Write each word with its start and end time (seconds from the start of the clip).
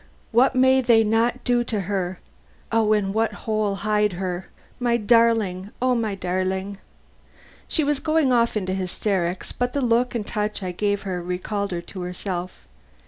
What 0.31 0.55
may 0.55 0.81
they 0.81 1.03
not 1.03 1.43
do 1.43 1.63
to 1.65 1.81
her! 1.81 2.19
In 2.73 3.13
what 3.13 3.33
hole 3.45 3.75
hide 3.75 4.13
her! 4.13 4.49
My 4.79 4.97
darling, 4.97 5.69
O 5.79 5.93
my 5.93 6.15
darling!" 6.15 6.79
She 7.67 7.83
was 7.83 7.99
going 7.99 8.33
off 8.33 8.57
into 8.57 8.73
hysterics, 8.73 9.51
but 9.51 9.73
the 9.73 9.81
look 9.83 10.15
and 10.15 10.25
touch 10.25 10.63
I 10.63 10.71
gave 10.71 11.03
her 11.03 11.21
recalled 11.21 11.69
her 11.69 11.81
to 11.81 12.01
herself. 12.01 12.67